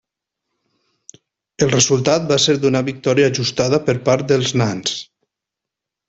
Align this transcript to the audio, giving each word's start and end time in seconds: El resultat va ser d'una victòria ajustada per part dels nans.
El 1.65 1.73
resultat 1.73 2.25
va 2.33 2.39
ser 2.45 2.55
d'una 2.63 2.81
victòria 2.89 3.27
ajustada 3.33 3.81
per 3.91 3.95
part 4.09 4.25
dels 4.33 4.55
nans. 4.63 4.95